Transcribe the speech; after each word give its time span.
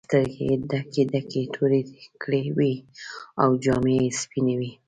سترګې 0.07 0.43
یې 0.49 0.55
ډکې 0.69 1.03
ډکې 1.11 1.41
تورې 1.53 1.81
کړې 2.21 2.43
وې 2.57 2.73
او 3.41 3.49
جامې 3.63 3.95
یې 4.01 4.15
سپینې 4.21 4.55
وې. 4.59 4.71